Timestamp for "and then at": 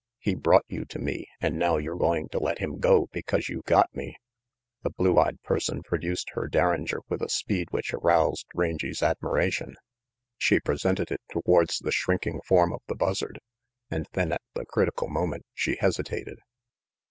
13.91-14.41